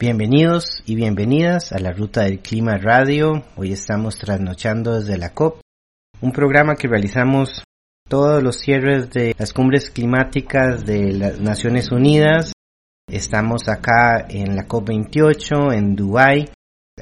Bienvenidos 0.00 0.82
y 0.86 0.94
bienvenidas 0.94 1.72
a 1.72 1.78
la 1.78 1.92
Ruta 1.92 2.22
del 2.22 2.40
Clima 2.40 2.78
Radio. 2.78 3.44
Hoy 3.54 3.74
estamos 3.74 4.16
trasnochando 4.16 4.98
desde 4.98 5.18
la 5.18 5.34
COP, 5.34 5.60
un 6.22 6.32
programa 6.32 6.74
que 6.74 6.88
realizamos 6.88 7.62
todos 8.08 8.42
los 8.42 8.56
cierres 8.56 9.10
de 9.10 9.34
las 9.38 9.52
cumbres 9.52 9.90
climáticas 9.90 10.86
de 10.86 11.12
las 11.12 11.38
Naciones 11.38 11.92
Unidas. 11.92 12.54
Estamos 13.10 13.68
acá 13.68 14.24
en 14.26 14.56
la 14.56 14.66
COP28 14.66 15.74
en 15.74 15.96
Dubái. 15.96 16.48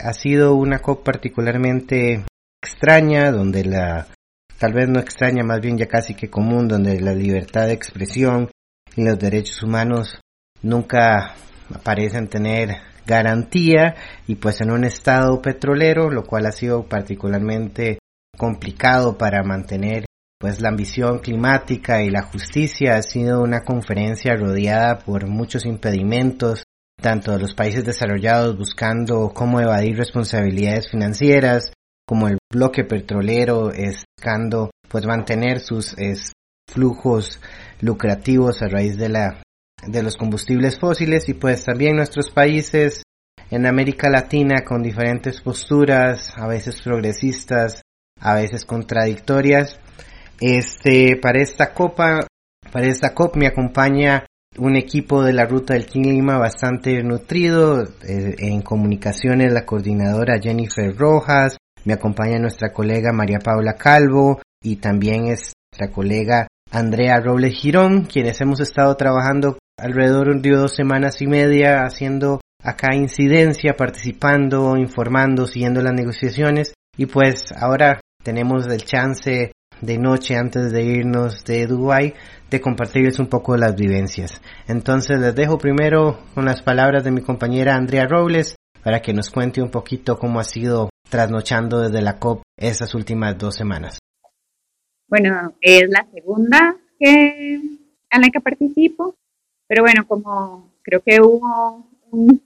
Ha 0.03 0.13
sido 0.13 0.57
una 0.57 0.81
COP 0.81 1.05
particularmente 1.05 2.25
extraña, 2.61 3.31
donde 3.31 3.65
la, 3.65 4.09
tal 4.59 4.73
vez 4.73 4.89
no 4.89 4.99
extraña, 4.99 5.45
más 5.45 5.61
bien 5.61 5.79
ya 5.79 5.87
casi 5.87 6.17
que 6.17 6.29
común, 6.31 6.67
donde 6.67 7.01
la 7.01 7.15
libertad 7.15 7.69
de 7.69 7.75
expresión 7.75 8.51
y 8.97 9.05
los 9.05 9.17
derechos 9.21 9.63
humanos 9.63 10.19
nunca 10.63 11.37
parecen 11.83 12.29
tener 12.29 12.77
garantía 13.07 13.97
y 14.27 14.37
pues 14.37 14.61
en 14.61 14.71
un 14.71 14.85
estado 14.85 15.41
petrolero, 15.43 16.11
lo 16.11 16.25
cual 16.25 16.47
ha 16.47 16.53
sido 16.53 16.87
particularmente 16.89 17.99
complicado 18.37 19.19
para 19.19 19.43
mantener 19.43 20.05
pues 20.39 20.61
la 20.61 20.69
ambición 20.69 21.19
climática 21.19 22.03
y 22.03 22.11
la 22.11 22.23
justicia. 22.23 22.97
Ha 22.97 23.03
sido 23.03 23.43
una 23.43 23.65
conferencia 23.65 24.37
rodeada 24.37 24.99
por 24.99 25.27
muchos 25.27 25.67
impedimentos, 25.67 26.63
tanto 27.01 27.33
de 27.33 27.39
los 27.39 27.55
países 27.55 27.85
desarrollados 27.85 28.57
buscando 28.57 29.33
cómo 29.35 29.61
evadir 29.61 29.97
responsabilidades 29.97 30.91
financieras, 30.91 31.73
como 32.07 32.29
el 32.29 32.39
bloque 32.53 32.85
petrolero 32.85 33.71
buscando 34.17 34.71
pues 34.89 35.05
mantener 35.05 35.61
sus 35.61 35.95
flujos 36.67 37.41
lucrativos 37.81 38.63
a 38.63 38.69
raíz 38.69 38.97
de 38.97 39.09
la 39.09 39.43
de 39.87 40.03
los 40.03 40.17
combustibles 40.17 40.79
fósiles 40.79 41.29
y 41.29 41.35
pues 41.35 41.65
también 41.65 41.97
nuestros 41.97 42.31
países 42.31 43.03
en 43.51 43.67
América 43.67 44.11
Latina 44.11 44.65
con 44.65 44.83
diferentes 44.83 45.41
posturas, 45.41 46.33
a 46.37 46.47
veces 46.47 46.81
progresistas, 46.83 47.83
a 48.21 48.35
veces 48.35 48.65
contradictorias. 48.65 49.79
Este, 50.41 51.17
para 51.17 51.41
esta 51.41 51.73
copa, 51.73 52.27
para 52.73 52.87
esta 52.87 53.15
COP 53.15 53.37
me 53.37 53.47
acompaña 53.47 54.27
un 54.57 54.77
equipo 54.77 55.23
de 55.23 55.33
la 55.33 55.47
Ruta 55.47 55.75
del 55.75 55.87
Clima 55.87 56.39
bastante 56.39 57.03
nutrido, 57.03 57.85
eh, 58.07 58.35
en 58.39 58.63
comunicaciones 58.63 59.53
la 59.53 59.65
coordinadora 59.65 60.41
Jennifer 60.41 60.95
Rojas, 60.97 61.57
me 61.85 61.95
acompaña 61.95 62.39
nuestra 62.39 62.73
colega 62.73 63.13
María 63.13 63.39
Paula 63.39 63.75
Calvo 63.75 64.41
y 64.63 64.77
también 64.77 65.27
es 65.27 65.53
nuestra 65.73 65.95
colega 65.95 66.49
Andrea 66.71 67.21
Robles 67.21 67.55
Girón, 67.55 68.05
quienes 68.05 68.41
hemos 68.41 68.61
estado 68.61 68.95
trabajando 68.97 69.59
alrededor 69.79 70.41
de 70.41 70.51
dos 70.51 70.75
semanas 70.75 71.23
y 71.23 71.27
media 71.27 71.85
haciendo 71.85 72.41
acá 72.63 72.95
incidencia, 72.95 73.77
participando, 73.77 74.77
informando, 74.77 75.47
siguiendo 75.47 75.81
las 75.81 75.95
negociaciones 75.95 76.75
y 76.97 77.07
pues 77.07 77.53
ahora 77.53 78.01
tenemos 78.23 78.67
el 78.67 78.85
chance 78.85 79.53
de 79.81 79.99
noche 79.99 80.37
antes 80.37 80.73
de 80.73 80.83
irnos 80.83 81.45
de 81.45 81.67
Dubái 81.67 82.15
de 82.51 82.61
compartirles 82.61 83.21
un 83.21 83.29
poco 83.29 83.57
las 83.57 83.77
vivencias. 83.77 84.43
Entonces 84.67 85.21
les 85.21 85.35
dejo 85.35 85.59
primero 85.59 86.19
con 86.35 86.45
las 86.45 86.63
palabras 86.63 87.05
de 87.05 87.13
mi 87.13 87.23
compañera 87.23 87.77
Andrea 87.77 88.07
Robles 88.07 88.57
para 88.83 89.01
que 89.01 89.13
nos 89.13 89.31
cuente 89.31 89.63
un 89.63 89.71
poquito 89.71 90.19
cómo 90.19 90.41
ha 90.41 90.45
sido 90.45 90.91
trasnochando 91.09 91.81
desde 91.81 92.03
la 92.03 92.19
COP 92.19 92.43
estas 92.57 92.95
últimas 92.95 93.39
dos 93.39 93.55
semanas. 93.55 93.99
Bueno, 95.09 95.55
es 95.61 95.89
la 95.89 96.07
segunda 96.13 96.77
que, 96.99 97.55
en 97.55 98.21
la 98.21 98.29
que 98.31 98.41
participo 98.41 99.15
pero 99.69 99.83
bueno, 99.83 100.07
como 100.09 100.73
creo 100.83 101.03
que 101.03 101.21
hubo 101.21 101.87
un, 102.11 102.43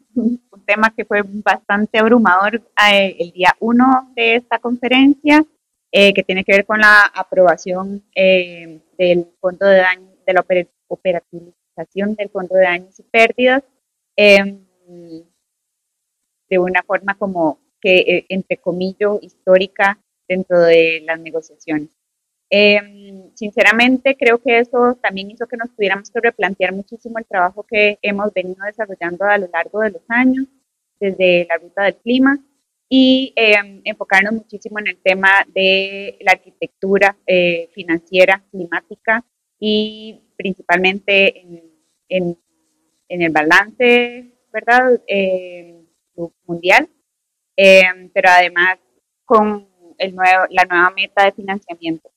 tema 0.67 0.95
que 0.95 1.05
fue 1.05 1.23
bastante 1.25 1.99
abrumador 1.99 2.57
eh, 2.91 3.17
el 3.19 3.33
día 3.33 3.57
uno 3.59 4.13
de 4.15 4.37
esta 4.37 4.59
conferencia, 4.59 5.45
eh, 5.91 6.13
que 6.15 6.23
tiene 6.23 6.45
que 6.45 6.53
ver 6.53 6.67
con 6.67 6.79
la 6.79 7.05
aprobación 7.15 8.05
eh, 8.15 8.81
del 8.97 9.27
fondo 9.41 9.67
de 9.67 9.79
daño, 9.79 10.09
de 10.25 10.33
la 10.33 10.45
operativización 10.89 12.15
del 12.15 12.29
fondo 12.29 12.55
de 12.55 12.63
daños 12.63 13.01
y 13.01 13.03
pérdidas, 13.03 13.65
em, 14.17 14.65
de 16.49 16.59
una 16.59 16.83
forma 16.83 17.17
como 17.17 17.59
que, 17.81 18.27
entre 18.29 18.59
comillas, 18.59 19.23
histórica 19.23 19.99
dentro 20.29 20.61
de 20.61 21.03
las 21.05 21.19
negociaciones. 21.19 21.91
Em, 22.55 23.31
sinceramente, 23.35 24.15
creo 24.15 24.37
que 24.43 24.59
eso 24.59 24.99
también 25.03 25.31
hizo 25.31 25.47
que 25.47 25.57
nos 25.57 25.71
pudiéramos 25.71 26.11
que 26.11 26.21
replantear 26.21 26.75
muchísimo 26.75 27.19
el 27.19 27.25
trabajo 27.25 27.63
que 27.63 27.99
hemos 28.03 28.31
venido 28.35 28.63
desarrollando 28.67 29.25
a 29.25 29.39
lo 29.39 29.49
largo 29.51 29.81
de 29.81 29.93
los 29.93 30.03
años, 30.09 30.47
desde 31.01 31.47
la 31.49 31.57
ruta 31.57 31.85
del 31.85 31.97
clima, 31.97 32.39
y 32.91 33.33
em, 33.37 33.81
enfocarnos 33.85 34.35
muchísimo 34.35 34.79
en 34.81 34.89
el 34.89 34.99
tema 35.03 35.47
de 35.55 36.19
la 36.21 36.33
arquitectura 36.33 37.17
eh, 37.27 37.71
financiera, 37.73 38.45
climática 38.51 39.25
y 39.59 40.21
principalmente 40.37 41.41
en, 42.09 42.37
el 43.09 43.31
balance, 43.31 44.31
¿verdad? 44.53 45.01
Em, 45.07 45.87
mundial, 46.47 46.89
pero 47.57 48.29
además 48.29 48.79
con 49.25 49.69
el 49.99 50.15
nuevo, 50.15 50.45
la 50.51 50.65
nueva 50.65 50.91
meta 50.91 51.25
de 51.25 51.33
financiamiento 51.33 52.12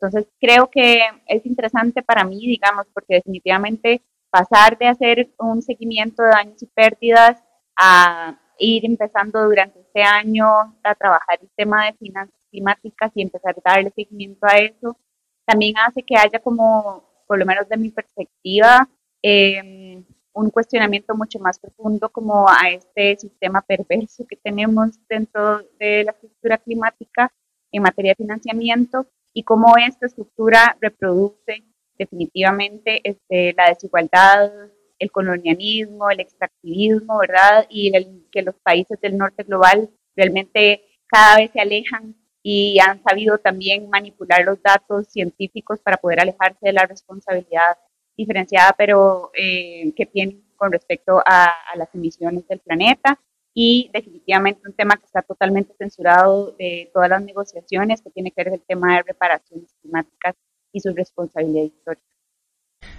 entonces, 0.00 0.32
creo 0.40 0.70
que 0.70 1.00
es 1.26 1.44
interesante 1.44 2.02
para 2.02 2.24
mí, 2.24 2.38
digamos, 2.38 2.86
porque 2.94 3.16
definitivamente 3.16 4.00
pasar 4.30 4.78
de 4.78 4.86
hacer 4.86 5.30
un 5.38 5.60
seguimiento 5.60 6.22
de 6.22 6.30
daños 6.30 6.62
y 6.62 6.66
pérdidas 6.66 7.42
a 7.76 8.38
ir 8.58 8.86
empezando 8.86 9.44
durante 9.44 9.80
este 9.80 10.02
año 10.02 10.46
a 10.82 10.94
trabajar 10.94 11.38
el 11.42 11.50
tema 11.54 11.86
de 11.86 11.92
finanzas 11.94 12.34
climáticas 12.50 13.12
y 13.14 13.22
empezar 13.22 13.54
a 13.58 13.70
darle 13.74 13.90
seguimiento 13.90 14.46
a 14.46 14.56
eso, 14.56 14.96
también 15.44 15.76
hace 15.76 16.02
que 16.02 16.16
haya 16.16 16.38
como, 16.38 17.04
por 17.26 17.38
lo 17.38 17.44
menos 17.44 17.68
de 17.68 17.76
mi 17.76 17.90
perspectiva, 17.90 18.88
em, 19.22 20.02
un 20.32 20.50
cuestionamiento 20.50 21.14
mucho 21.14 21.38
más 21.40 21.58
profundo 21.58 22.08
como 22.08 22.48
a 22.48 22.70
este 22.70 23.16
sistema 23.18 23.60
perverso 23.60 24.26
que 24.26 24.36
tenemos 24.36 24.98
dentro 25.08 25.58
de 25.78 26.04
la 26.04 26.12
estructura 26.12 26.56
climática 26.56 27.30
en 27.72 27.82
materia 27.82 28.12
de 28.12 28.24
financiamiento 28.24 29.06
y 29.32 29.44
cómo 29.44 29.74
esta 29.76 30.06
estructura 30.06 30.76
reproduce 30.80 31.64
definitivamente 31.98 33.00
este, 33.04 33.54
la 33.56 33.68
desigualdad, 33.68 34.50
el 34.98 35.10
colonialismo, 35.10 36.10
el 36.10 36.20
extractivismo, 36.20 37.18
¿verdad? 37.18 37.66
Y 37.68 37.94
el, 37.96 38.26
que 38.30 38.42
los 38.42 38.54
países 38.56 39.00
del 39.00 39.16
norte 39.16 39.44
global 39.44 39.90
realmente 40.16 40.82
cada 41.06 41.36
vez 41.36 41.50
se 41.52 41.60
alejan 41.60 42.14
y 42.42 42.78
han 42.80 43.02
sabido 43.02 43.38
también 43.38 43.90
manipular 43.90 44.44
los 44.44 44.62
datos 44.62 45.08
científicos 45.08 45.80
para 45.80 45.98
poder 45.98 46.20
alejarse 46.20 46.58
de 46.62 46.72
la 46.72 46.86
responsabilidad 46.86 47.76
diferenciada, 48.16 48.74
pero 48.76 49.30
eh, 49.34 49.92
que 49.94 50.06
tienen 50.06 50.44
con 50.56 50.72
respecto 50.72 51.22
a 51.24 51.52
las 51.76 51.94
emisiones 51.94 52.46
del 52.48 52.60
planeta 52.60 53.18
y 53.54 53.90
definitivamente 53.92 54.60
un 54.66 54.74
tema 54.74 54.96
que 54.96 55.06
está 55.06 55.22
totalmente 55.22 55.74
censurado 55.76 56.52
de 56.58 56.90
todas 56.92 57.10
las 57.10 57.22
negociaciones, 57.22 58.00
que 58.02 58.10
tiene 58.10 58.30
que 58.30 58.44
ver 58.44 58.54
el 58.54 58.62
tema 58.62 58.96
de 58.96 59.02
reparaciones 59.02 59.74
climáticas 59.82 60.36
y 60.72 60.80
su 60.80 60.92
responsabilidad 60.94 61.64
histórica. 61.64 62.06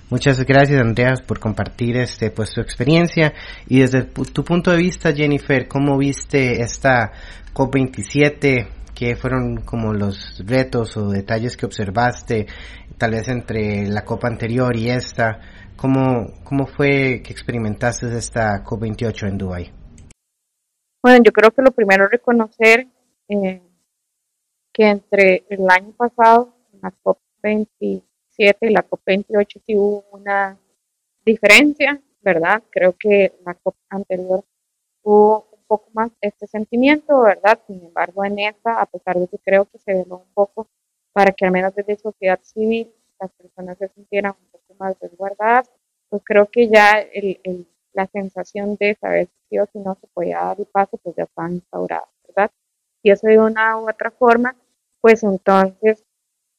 Muchas 0.10 0.44
gracias 0.46 0.82
Andreas 0.82 1.22
por 1.22 1.40
compartir 1.40 1.96
este 1.96 2.32
pues 2.32 2.52
tu 2.52 2.60
experiencia 2.60 3.34
y 3.68 3.80
desde 3.80 4.04
tu 4.04 4.44
punto 4.44 4.72
de 4.72 4.78
vista 4.78 5.14
Jennifer, 5.14 5.70
¿cómo 5.70 5.98
viste 5.98 6.62
esta 6.62 7.14
COP27? 7.54 8.68
¿Qué 8.94 9.16
fueron 9.16 9.62
como 9.62 9.94
los 9.94 10.44
retos 10.46 10.98
o 10.98 11.10
detalles 11.10 11.56
que 11.56 11.66
observaste 11.66 12.46
tal 12.98 13.12
vez 13.12 13.30
entre 13.30 13.88
la 13.88 14.04
COP 14.04 14.26
anterior 14.26 14.76
y 14.76 14.90
esta? 14.90 15.40
¿Cómo, 15.78 16.34
cómo 16.44 16.68
fue 16.68 17.22
que 17.24 17.32
experimentaste 17.32 18.16
esta 18.16 18.64
COP28 18.66 19.30
en 19.30 19.38
Dubái? 19.38 19.81
Bueno, 21.04 21.24
yo 21.24 21.32
creo 21.32 21.50
que 21.52 21.64
lo 21.64 21.72
primero 21.72 22.06
es 22.06 22.12
reconocer 22.12 22.88
eh, 23.28 23.62
que 24.72 24.84
entre 24.88 25.46
el 25.50 25.68
año 25.68 25.94
pasado, 25.94 26.54
la 26.80 26.94
COP27 27.04 28.04
y 28.62 28.70
la 28.70 28.88
COP28 28.88 29.62
sí 29.66 29.76
hubo 29.76 30.06
una 30.12 30.60
diferencia, 31.26 32.00
¿verdad? 32.22 32.62
Creo 32.70 32.96
que 32.98 33.34
la 33.44 33.56
COP 33.56 33.76
anterior 33.90 34.46
hubo 35.02 35.48
un 35.52 35.64
poco 35.66 35.90
más 35.94 36.12
este 36.22 36.46
sentimiento, 36.46 37.22
¿verdad? 37.22 37.60
Sin 37.66 37.84
embargo, 37.84 38.24
en 38.24 38.38
esta, 38.38 38.80
a 38.80 38.86
pesar 38.86 39.18
de 39.18 39.28
que 39.28 39.40
creo 39.40 39.66
que 39.66 39.80
se 39.80 39.94
veló 39.94 40.18
un 40.18 40.34
poco 40.36 40.68
para 41.14 41.32
que 41.32 41.46
al 41.46 41.52
menos 41.52 41.74
desde 41.74 41.98
sociedad 41.98 42.40
civil 42.44 42.92
las 43.20 43.32
personas 43.32 43.78
se 43.80 43.88
sintieran 43.90 44.36
un 44.40 44.52
poco 44.52 44.76
más 44.78 44.96
resguardadas, 45.00 45.72
pues 46.10 46.22
creo 46.24 46.46
que 46.46 46.70
ya 46.70 47.00
el, 47.00 47.40
el 47.44 47.68
la 47.94 48.08
sensación 48.08 48.76
de 48.78 48.96
saber 48.96 49.30
si 49.50 49.60
o 49.60 49.66
si 49.68 49.80
no 49.80 49.96
se 50.00 50.08
podía 50.08 50.40
dar 50.40 50.60
el 50.60 50.66
paso, 50.66 50.98
pues 50.98 51.16
ya 51.16 51.24
está 51.24 51.50
instaurada, 51.50 52.08
¿verdad? 52.28 52.52
Si 53.02 53.10
eso 53.10 53.28
de 53.28 53.40
una 53.40 53.78
u 53.78 53.90
otra 53.90 54.12
forma, 54.12 54.56
pues 55.02 55.24
entonces 55.24 56.04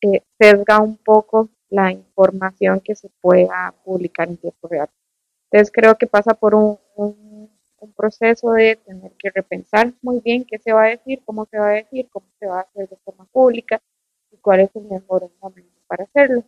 eh, 0.02 0.23
sesga 0.38 0.81
un 0.81 0.96
poco 0.96 1.49
la 1.70 1.90
información 1.90 2.81
que 2.81 2.94
se 2.94 3.08
pueda 3.20 3.75
publicar 3.84 4.29
en 4.29 4.37
tiempo 4.37 4.69
real. 4.69 4.88
Entonces 5.50 5.70
creo 5.73 5.96
que 5.96 6.06
pasa 6.06 6.34
por 6.34 6.55
un, 6.55 6.79
un, 6.96 7.50
proceso 7.96 8.52
de 8.52 8.76
tener 8.76 9.12
que 9.19 9.31
repensar 9.31 9.93
muy 10.02 10.20
bien 10.20 10.44
qué 10.44 10.58
se 10.58 10.73
va 10.73 10.85
a 10.85 10.88
decir, 10.88 11.23
cómo 11.25 11.46
se 11.46 11.58
va 11.58 11.69
a 11.69 11.73
decir, 11.73 12.08
cómo 12.11 12.26
se 12.38 12.46
va 12.46 12.58
a 12.58 12.62
hacer 12.62 12.88
de 12.88 12.96
forma 13.05 13.25
pública 13.26 13.81
y 14.31 14.37
cuál 14.38 14.61
es 14.61 14.70
el 14.75 14.85
mejor 14.85 15.31
momento 15.40 15.81
para 15.87 16.05
hacerlo. 16.05 16.44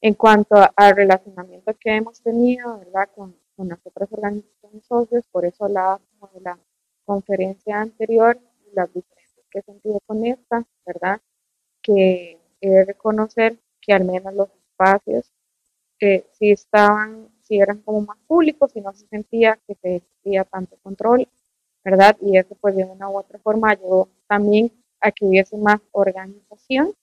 En 0.00 0.14
cuanto 0.14 0.56
al 0.76 0.96
relacionamiento 0.96 1.74
que 1.80 1.96
hemos 1.96 2.22
tenido 2.22 2.78
¿verdad? 2.78 3.08
Con 3.56 3.68
las 3.68 3.80
otras 3.84 4.12
organizaciones 4.12 4.84
socios, 4.86 5.24
por 5.30 5.44
eso 5.44 5.64
hablaba 5.64 6.00
como 6.18 6.32
de 6.34 6.40
la 6.40 6.58
conferencia 7.04 7.80
anterior 7.80 8.38
y 8.66 8.74
las 8.74 8.92
diferencias 8.92 9.46
que 9.50 9.58
he 9.60 9.62
sentido 9.62 10.00
con 10.06 10.24
esta, 10.26 10.64
¿verdad? 10.86 11.20
Que 11.82 12.38
he 12.60 12.68
de 12.70 12.84
reconocer 12.84 13.58
que 13.80 13.92
al 13.92 14.04
menos 14.04 14.34
los 14.34 14.48
espacios 14.50 15.32
que 15.98 16.26
sí 16.32 16.50
estaban, 16.50 17.28
sí 17.42 17.58
eran 17.60 17.80
como 17.82 18.00
más 18.02 18.18
públicos 18.26 18.72
y 18.74 18.80
no 18.80 18.92
se 18.92 19.06
sentía 19.08 19.58
que 19.66 19.74
se 19.76 19.96
existía 19.96 20.44
tanto 20.44 20.76
control, 20.82 21.28
¿verdad? 21.84 22.16
Y 22.20 22.38
eso 22.38 22.56
pues 22.60 22.76
de 22.76 22.84
una 22.84 23.08
u 23.10 23.18
otra 23.18 23.38
forma 23.38 23.70
ayudó 23.70 24.08
también 24.28 24.72
a 25.00 25.12
que 25.12 25.26
hubiese 25.26 25.56
más 25.58 25.80
organización 25.92 26.94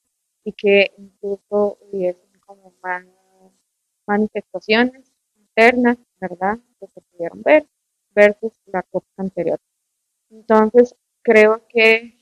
y 0.43 0.53
que 0.53 0.91
incluso 0.97 1.77
hubiese 1.81 2.19
como 2.45 2.73
más 2.81 3.05
manifestaciones 4.07 5.11
internas, 5.37 5.97
¿verdad? 6.21 6.59
Que 6.79 6.87
se 6.87 7.01
pudieron 7.01 7.41
ver 7.41 7.67
versus 8.15 8.53
la 8.67 8.83
COP 8.83 9.03
anterior. 9.17 9.59
Entonces, 10.29 10.95
creo 11.23 11.61
que 11.67 12.15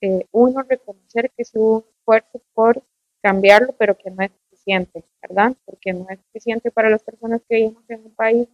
eh, 0.00 0.26
uno 0.32 0.62
reconocer 0.62 1.30
que 1.30 1.42
es 1.42 1.54
un 1.54 1.84
esfuerzo 1.98 2.42
por 2.54 2.82
cambiarlo, 3.22 3.74
pero 3.78 3.96
que 3.96 4.10
no 4.10 4.24
es 4.24 4.32
suficiente, 4.32 5.04
¿verdad? 5.22 5.54
Porque 5.64 5.92
no 5.92 6.06
es 6.08 6.18
suficiente 6.20 6.70
para 6.72 6.90
las 6.90 7.04
personas 7.04 7.40
que 7.48 7.56
vivimos 7.56 7.84
en 7.88 8.06
un 8.06 8.14
país 8.14 8.48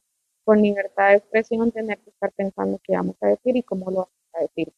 con 0.45 0.63
libertad 0.63 1.11
de 1.11 1.17
expresión 1.17 1.71
tener 1.73 1.99
que 1.99 2.11
estar 2.11 2.33
pensando 2.33 2.79
qué 2.83 2.95
vamos 2.95 3.17
a 3.21 3.29
decir 3.29 3.57
y 3.57 3.63
cómo 3.63 3.91
lo 3.91 3.97
vamos 3.97 4.31
a 4.35 4.41
decir. 4.41 4.73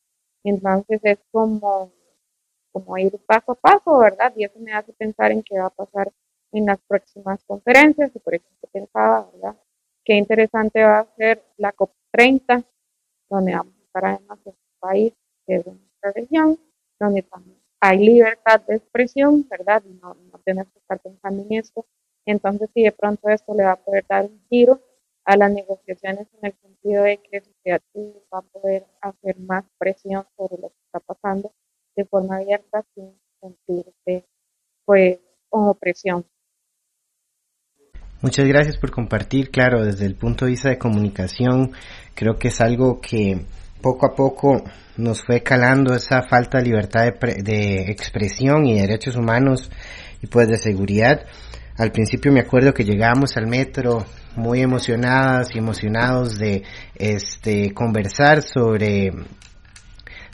Entonces 0.44 1.00
es 1.02 1.18
como, 1.30 1.92
como 2.72 2.98
ir 2.98 3.18
paso 3.26 3.52
a 3.52 3.54
paso, 3.54 3.98
¿verdad? 3.98 4.32
Y 4.36 4.44
eso 4.44 4.58
me 4.60 4.72
hace 4.72 4.92
pensar 4.92 5.32
en 5.32 5.42
qué 5.42 5.58
va 5.58 5.66
a 5.66 5.70
pasar 5.70 6.12
en 6.52 6.66
las 6.66 6.78
próximas 6.88 7.44
conferencias. 7.44 8.10
Y 8.14 8.18
por 8.18 8.34
ejemplo 8.34 8.68
pensaba, 8.72 9.30
¿verdad? 9.32 9.56
Qué 10.04 10.14
interesante 10.16 10.82
va 10.82 11.00
a 11.00 11.14
ser 11.16 11.44
la 11.58 11.72
COP30, 11.72 12.64
donde 13.30 13.54
vamos 13.54 13.74
a 13.78 13.82
estar 13.84 14.04
además 14.06 14.38
en 14.46 14.52
un 14.52 14.80
país 14.80 15.14
que 15.46 15.56
es 15.56 15.66
nuestra 15.66 16.12
región, 16.14 16.58
donde 16.98 17.26
hay 17.80 17.98
libertad 17.98 18.60
de 18.66 18.76
expresión, 18.76 19.46
¿verdad? 19.48 19.82
No, 19.84 20.14
no 20.14 20.42
que 20.44 20.52
estar 20.78 21.00
pensando 21.00 21.42
en 21.42 21.52
esto. 21.54 21.86
Entonces, 22.26 22.70
si 22.74 22.82
de 22.84 22.92
pronto 22.92 23.28
esto 23.28 23.54
le 23.54 23.64
va 23.64 23.72
a 23.72 23.76
poder 23.84 24.04
dar 24.08 24.24
un 24.26 24.42
giro 24.48 24.80
a 25.24 25.36
las 25.36 25.50
negociaciones 25.52 26.28
en 26.40 26.46
el 26.46 26.54
sentido 26.60 27.04
de 27.04 27.18
que 27.18 27.38
la 27.38 27.44
sociedad 27.44 27.82
va 28.32 28.38
a 28.38 28.42
poder 28.42 28.86
hacer 29.02 29.38
más 29.38 29.64
presión 29.78 30.26
sobre 30.36 30.58
lo 30.62 30.70
que 30.70 30.76
está 30.86 31.00
pasando 31.00 31.52
de 31.96 32.04
forma 32.06 32.36
abierta 32.36 32.84
sin 32.94 33.20
sentirse, 33.40 34.26
pues, 34.86 35.20
opresión. 35.50 36.24
Muchas 38.22 38.46
gracias 38.46 38.76
por 38.76 38.90
compartir, 38.90 39.50
claro, 39.50 39.82
desde 39.82 40.04
el 40.04 40.14
punto 40.14 40.44
de 40.44 40.50
vista 40.50 40.68
de 40.68 40.76
comunicación, 40.76 41.72
creo 42.14 42.36
que 42.36 42.48
es 42.48 42.60
algo 42.60 43.00
que 43.00 43.46
poco 43.80 44.04
a 44.04 44.14
poco 44.14 44.62
nos 44.98 45.22
fue 45.24 45.42
calando 45.42 45.94
esa 45.94 46.20
falta 46.20 46.58
de 46.58 46.64
libertad 46.64 47.04
de, 47.04 47.90
expresión 47.90 48.66
y 48.66 48.78
derechos 48.78 49.16
humanos 49.16 49.70
y 50.20 50.26
pues 50.26 50.48
de 50.48 50.58
seguridad. 50.58 51.24
Al 51.78 51.92
principio 51.92 52.30
me 52.30 52.40
acuerdo 52.40 52.74
que 52.74 52.84
llegábamos 52.84 53.38
al 53.38 53.46
metro 53.46 54.04
muy 54.36 54.60
emocionadas 54.60 55.54
y 55.54 55.58
emocionados 55.58 56.38
de 56.38 56.62
este 56.94 57.72
conversar 57.72 58.42
sobre 58.42 59.12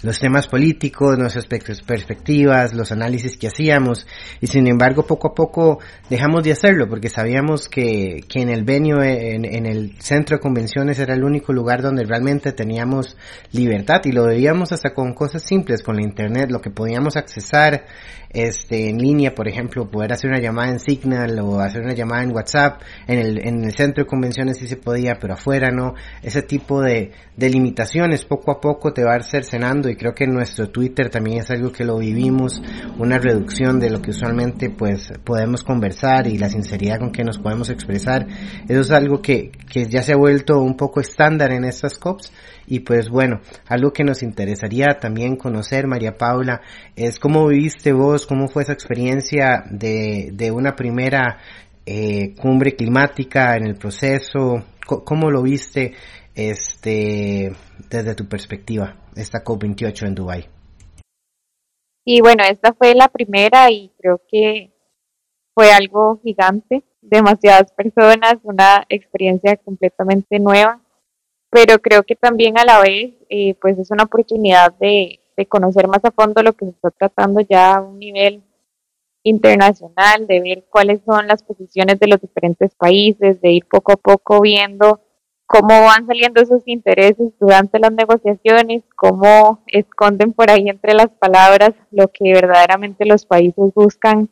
los 0.07 0.21
temas 0.21 0.47
políticos, 0.47 1.19
nuestras 1.19 1.47
perspectivas, 1.47 2.73
los 2.73 2.93
análisis 2.93 3.37
que 3.37 3.49
hacíamos 3.49 4.07
y 4.41 4.47
sin 4.47 4.69
embargo 4.69 5.05
poco 5.05 5.29
a 5.29 5.35
poco 5.35 5.81
dejamos 6.09 6.45
de 6.45 6.53
hacerlo 6.53 6.89
porque 6.89 7.09
sabíamos 7.09 7.69
que, 7.69 8.25
que 8.29 8.41
en 8.41 8.51
el 8.51 8.63
venio, 8.63 9.03
en, 9.03 9.67
el 9.67 9.97
centro 9.99 10.37
de 10.37 10.41
convenciones 10.41 11.01
era 11.01 11.15
el 11.15 11.25
único 11.25 11.53
lugar 11.53 11.83
donde 11.83 12.05
realmente 12.05 12.53
teníamos 12.53 13.17
libertad 13.51 14.01
y 14.05 14.13
lo 14.13 14.27
veíamos 14.27 14.71
hasta 14.71 14.95
con 14.95 15.13
cosas 15.13 15.43
simples, 15.43 15.83
con 15.83 15.97
la 15.97 16.03
internet, 16.03 16.53
lo 16.53 16.61
que 16.61 16.71
podíamos 16.71 17.17
accesar 17.17 17.87
este, 18.31 18.91
en 18.91 18.99
línea, 18.99 19.35
por 19.35 19.49
ejemplo, 19.49 19.89
poder 19.89 20.13
hacer 20.13 20.31
una 20.31 20.41
llamada 20.41 20.71
en 20.71 20.79
Signal 20.79 21.39
o 21.41 21.59
hacer 21.59 21.83
una 21.83 21.95
llamada 21.95 22.23
en 22.23 22.35
WhatsApp, 22.35 22.83
en 23.07 23.19
el, 23.19 23.47
en 23.47 23.65
el 23.65 23.73
centro 23.73 24.05
de 24.05 24.09
convenciones 24.09 24.59
sí 24.59 24.69
se 24.69 24.77
podía, 24.77 25.15
pero 25.21 25.35
afuera 25.35 25.71
no, 25.71 25.95
ese 26.23 26.43
tipo 26.43 26.83
de, 26.83 27.13
de 27.37 27.51
limitaciones 27.51 28.25
poco 28.25 28.51
a 28.53 28.61
poco 28.61 28.93
te 28.93 29.05
va 29.05 29.15
a 29.15 29.17
ir 29.17 29.25
cercenando 29.25 29.89
y 29.89 29.96
creo 29.97 30.15
que 30.15 30.27
nuestro 30.27 30.71
Twitter 30.71 31.11
también 31.11 31.39
es 31.39 31.51
algo 31.51 31.73
que 31.73 31.85
lo 31.85 31.99
vivimos, 31.99 32.63
una 32.99 33.19
reducción 33.19 33.81
de 33.81 33.91
lo 33.91 34.01
que 34.01 34.11
usualmente 34.11 34.71
pues 34.71 35.13
podemos 35.25 35.65
conversar 35.65 36.27
y 36.27 36.39
la 36.39 36.49
sinceridad 36.49 36.99
con 36.99 37.13
que 37.13 37.25
nos 37.25 37.39
podemos 37.39 37.71
expresar, 37.71 38.27
eso 38.69 38.81
es 38.81 38.91
algo 38.91 39.23
que, 39.23 39.51
que 39.73 39.87
ya 39.87 40.03
se 40.03 40.13
ha 40.13 40.17
vuelto 40.17 40.61
un 40.61 40.77
poco 40.77 41.01
estándar 41.01 41.53
en 41.53 41.65
estas 41.65 41.99
COPs 41.99 42.33
y 42.67 42.81
pues 42.81 43.09
bueno, 43.09 43.41
algo 43.67 43.93
que 43.93 44.05
nos 44.05 44.23
interesaría 44.23 44.99
también 45.01 45.37
conocer, 45.37 45.87
María 45.87 46.17
Paula, 46.17 46.61
es 46.97 47.19
cómo 47.19 47.47
viviste 47.47 47.93
vos, 47.93 48.27
cómo 48.27 48.49
fue 48.49 48.65
esa 48.65 48.73
experiencia 48.73 49.65
de, 49.71 50.31
de 50.33 50.51
una 50.51 50.75
primera 50.75 51.39
eh, 51.85 52.35
cumbre 52.41 52.75
climática 52.75 53.57
en 53.57 53.67
el 53.67 53.77
proceso, 53.77 54.65
cómo 54.85 55.31
lo 55.31 55.43
viste 55.43 55.95
este 56.35 57.53
desde 57.89 58.15
tu 58.15 58.29
perspectiva, 58.29 58.97
esta 59.17 59.43
COP28 59.43 60.07
en 60.07 60.15
Dubai. 60.15 60.49
Y 62.05 62.21
bueno, 62.21 62.45
esta 62.45 62.73
fue 62.73 62.95
la 62.95 63.09
primera 63.09 63.71
y 63.71 63.93
creo 63.99 64.21
que 64.29 64.73
fue 65.55 65.73
algo 65.73 66.21
gigante, 66.23 66.85
demasiadas 67.01 67.73
personas, 67.73 68.37
una 68.43 68.85
experiencia 68.89 69.57
completamente 69.57 70.39
nueva 70.39 70.81
pero 71.57 71.79
creo 71.79 72.03
que 72.03 72.17
también 72.17 72.59
a 72.59 72.65
la 72.65 72.81
vez 72.81 73.15
eh, 73.29 73.55
pues 73.61 73.79
es 73.79 73.91
una 73.91 74.05
oportunidad 74.05 74.75
de, 74.79 75.21
de, 75.37 75.47
conocer 75.47 75.89
más 75.89 76.05
a 76.05 76.11
fondo 76.11 76.43
lo 76.43 76.53
que 76.53 76.67
se 76.67 76.73
está 76.73 76.91
tratando 76.91 77.41
ya 77.41 77.77
a 77.77 77.81
un 77.81 77.99
nivel 77.99 78.43
internacional, 79.23 80.27
de 80.27 80.41
ver 80.41 80.65
cuáles 80.71 81.01
son 81.05 81.27
las 81.27 81.43
posiciones 81.43 81.99
de 81.99 82.09
los 82.09 82.21
diferentes 82.21 82.75
países, 82.75 83.41
de 83.41 83.53
ir 83.53 83.67
poco 83.67 83.93
a 83.93 83.97
poco 83.97 84.41
viendo 84.41 85.01
cómo 85.47 85.83
van 85.83 86.07
saliendo 86.07 86.43
esos 86.43 86.63
intereses 86.67 87.33
durante 87.39 87.79
las 87.79 87.93
negociaciones, 87.93 88.83
cómo 88.97 89.63
esconden 89.67 90.33
por 90.33 90.51
ahí 90.51 90.69
entre 90.69 90.95
las 90.95 91.09
palabras 91.09 91.71
lo 91.91 92.09
que 92.09 92.33
verdaderamente 92.33 93.07
los 93.07 93.25
países 93.25 93.73
buscan 93.75 94.29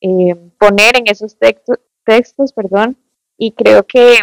eh, 0.00 0.34
poner 0.58 0.96
en 0.96 1.08
esos 1.08 1.38
textos, 1.38 1.78
textos, 2.04 2.52
perdón, 2.52 2.96
y 3.36 3.52
creo 3.52 3.84
que 3.84 4.18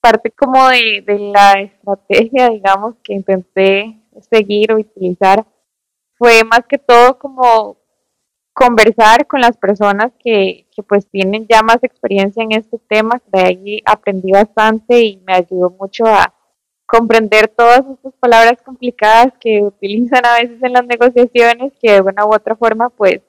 parte 0.00 0.30
como 0.30 0.68
de, 0.68 1.04
la 1.06 1.60
estrategia, 1.60 2.48
digamos, 2.50 2.96
que 3.02 3.14
intenté 3.14 3.96
seguir 4.30 4.72
o 4.72 4.78
utilizar 4.78 5.46
fue 6.14 6.42
más 6.44 6.62
que 6.68 6.78
todo 6.78 7.18
como 7.18 7.76
conversar 8.60 9.26
con 9.26 9.40
las 9.40 9.56
personas 9.56 10.12
que, 10.22 10.66
que, 10.74 10.82
pues 10.82 11.08
tienen 11.08 11.46
ya 11.48 11.62
más 11.62 11.82
experiencia 11.82 12.42
en 12.42 12.52
este 12.52 12.78
tema, 12.88 13.20
de 13.32 13.40
ahí 13.40 13.82
aprendí 13.86 14.32
bastante 14.32 15.00
y 15.00 15.16
me 15.26 15.32
ayudó 15.32 15.70
mucho 15.70 16.04
a 16.04 16.34
comprender 16.84 17.48
todas 17.48 17.82
estas 17.86 18.12
palabras 18.20 18.60
complicadas 18.62 19.32
que 19.40 19.62
utilizan 19.62 20.26
a 20.26 20.40
veces 20.40 20.62
en 20.62 20.74
las 20.74 20.84
negociaciones 20.84 21.72
que 21.80 21.92
de 21.92 22.00
una 22.02 22.26
u 22.26 22.34
otra 22.34 22.54
forma 22.54 22.90
pues 22.90 23.20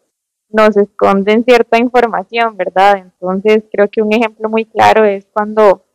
nos 0.49 0.75
esconden 0.75 1.45
cierta 1.45 1.77
información, 1.77 2.57
¿verdad? 2.57 2.97
Entonces 2.97 3.63
creo 3.71 3.89
que 3.89 4.01
un 4.01 4.11
ejemplo 4.11 4.49
muy 4.49 4.65
claro 4.65 5.05
es 5.05 5.25
cuando 5.31 5.85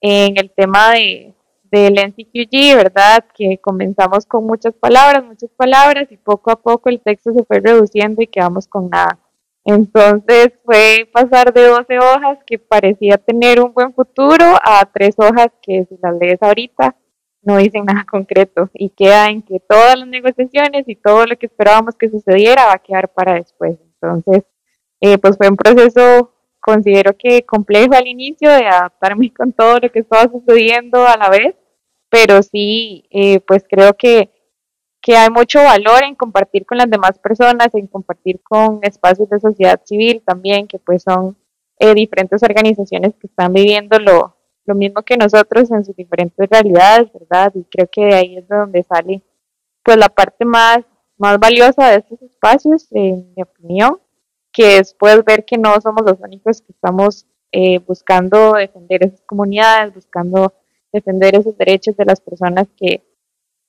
en 0.00 0.38
el 0.38 0.50
tema 0.50 0.92
de, 0.92 1.34
del 1.70 1.94
NCQG, 1.94 2.76
¿verdad? 2.76 3.24
Que 3.34 3.58
comenzamos 3.60 4.26
con 4.26 4.46
muchas 4.46 4.74
palabras, 4.74 5.24
muchas 5.24 5.50
palabras 5.50 6.10
y 6.10 6.16
poco 6.16 6.50
a 6.50 6.60
poco 6.60 6.88
el 6.88 7.00
texto 7.00 7.32
se 7.32 7.44
fue 7.44 7.60
reduciendo 7.60 8.22
y 8.22 8.26
quedamos 8.26 8.66
con 8.66 8.88
nada. 8.90 9.18
Entonces 9.64 10.52
fue 10.64 11.08
pasar 11.12 11.52
de 11.52 11.66
12 11.66 11.98
hojas 11.98 12.38
que 12.46 12.58
parecía 12.58 13.18
tener 13.18 13.60
un 13.60 13.72
buen 13.72 13.92
futuro 13.92 14.44
a 14.62 14.84
tres 14.92 15.14
hojas 15.18 15.48
que 15.62 15.84
si 15.88 15.98
las 16.02 16.14
lees 16.18 16.42
ahorita 16.42 16.96
no 17.42 17.56
dicen 17.56 17.84
nada 17.84 18.04
concreto 18.10 18.70
y 18.74 18.90
queda 18.90 19.28
en 19.28 19.42
que 19.42 19.60
todas 19.60 19.98
las 19.98 20.08
negociaciones 20.08 20.84
y 20.88 20.96
todo 20.96 21.26
lo 21.26 21.36
que 21.38 21.46
esperábamos 21.46 21.94
que 21.96 22.10
sucediera 22.10 22.66
va 22.66 22.74
a 22.74 22.78
quedar 22.78 23.08
para 23.12 23.34
después. 23.34 23.78
Entonces, 23.94 24.44
eh, 25.00 25.18
pues 25.18 25.36
fue 25.36 25.48
un 25.48 25.56
proceso 25.56 26.32
considero 26.60 27.16
que 27.16 27.42
complejo 27.44 27.94
al 27.94 28.06
inicio 28.06 28.50
de 28.50 28.66
adaptarme 28.66 29.32
con 29.36 29.52
todo 29.52 29.78
lo 29.80 29.90
que 29.90 30.00
estaba 30.00 30.30
sucediendo 30.30 31.06
a 31.06 31.16
la 31.16 31.30
vez, 31.30 31.56
pero 32.08 32.42
sí, 32.42 33.06
eh, 33.10 33.40
pues 33.40 33.64
creo 33.68 33.94
que, 33.96 34.30
que 35.00 35.16
hay 35.16 35.30
mucho 35.30 35.60
valor 35.62 36.04
en 36.04 36.14
compartir 36.14 36.66
con 36.66 36.78
las 36.78 36.90
demás 36.90 37.18
personas, 37.18 37.74
en 37.74 37.86
compartir 37.86 38.40
con 38.42 38.80
espacios 38.82 39.28
de 39.30 39.40
sociedad 39.40 39.80
civil 39.84 40.22
también, 40.24 40.66
que 40.66 40.78
pues 40.78 41.02
son 41.02 41.36
eh, 41.78 41.94
diferentes 41.94 42.42
organizaciones 42.42 43.14
que 43.16 43.26
están 43.26 43.52
viviendo 43.52 43.98
lo, 43.98 44.36
lo 44.66 44.74
mismo 44.74 45.02
que 45.02 45.16
nosotros 45.16 45.70
en 45.70 45.84
sus 45.84 45.96
diferentes 45.96 46.48
realidades, 46.48 47.12
¿verdad? 47.12 47.52
Y 47.54 47.64
creo 47.64 47.88
que 47.90 48.14
ahí 48.14 48.36
es 48.36 48.48
de 48.48 48.56
donde 48.56 48.82
sale 48.82 49.22
pues 49.82 49.96
la 49.96 50.08
parte 50.08 50.44
más, 50.44 50.80
más 51.16 51.38
valiosa 51.38 51.88
de 51.88 51.96
estos 51.96 52.20
espacios, 52.22 52.86
en 52.92 53.32
mi 53.34 53.42
opinión, 53.42 53.98
que 54.52 54.78
es 54.78 54.94
poder 54.94 55.22
ver 55.22 55.44
que 55.44 55.58
no 55.58 55.80
somos 55.80 56.04
los 56.04 56.20
únicos 56.20 56.60
que 56.62 56.72
estamos 56.72 57.26
eh, 57.52 57.78
buscando 57.80 58.54
defender 58.54 59.04
esas 59.04 59.22
comunidades, 59.22 59.94
buscando 59.94 60.52
defender 60.92 61.36
esos 61.36 61.56
derechos 61.56 61.96
de 61.96 62.04
las 62.04 62.20
personas 62.20 62.68
que, 62.76 63.02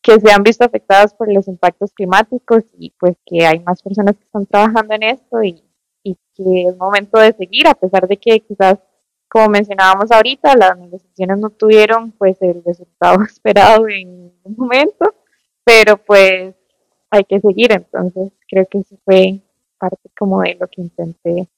que 0.02 0.20
se 0.20 0.32
han 0.32 0.44
visto 0.44 0.66
afectadas 0.66 1.14
por 1.14 1.32
los 1.32 1.48
impactos 1.48 1.92
climáticos 1.94 2.64
y 2.78 2.92
pues 3.00 3.16
que 3.26 3.46
hay 3.46 3.60
más 3.60 3.82
personas 3.82 4.18
que 4.18 4.24
están 4.24 4.46
trabajando 4.46 4.96
en 4.96 5.04
esto 5.04 5.44
y, 5.44 5.64
y 6.04 6.16
que 6.36 6.70
es 6.70 6.78
momento 6.78 7.20
de 7.20 7.34
seguir, 7.34 7.68
a 7.68 7.76
pesar 7.76 8.08
de 8.08 8.18
que 8.18 8.40
quizás, 8.40 8.80
como 9.28 9.50
mencionábamos 9.50 10.12
ahorita, 10.12 10.56
las 10.56 10.78
negociaciones 10.78 11.38
no 11.38 11.50
tuvieron 11.52 12.12
pues 12.14 12.42
el 12.42 12.64
resultado 12.64 13.24
esperado 13.28 13.88
en 13.88 14.32
un 14.44 14.56
momento, 14.58 15.16
pero 15.64 15.98
pues 15.98 16.56
hay 17.12 17.24
que 17.26 17.40
seguir, 17.40 17.72
entonces 17.72 18.32
creo 18.48 18.66
que 18.70 18.80
eso 18.80 18.96
fue 19.06 19.42
parte 19.82 20.10
como 20.16 20.42
de 20.42 20.56
lo 20.60 20.68
que 20.68 20.82
intenté 20.82 21.50